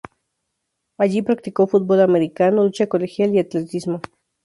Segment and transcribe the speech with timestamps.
[0.97, 4.01] Allí practicó fútbol americano, lucha colegial y atletismo.